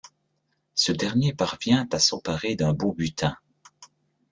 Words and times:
Ce 0.73 0.91
dernier 0.91 1.31
parvient 1.31 1.87
à 1.91 1.99
s'emparer 1.99 2.55
d'un 2.55 2.73
beau 2.73 2.91
butin. 2.91 3.37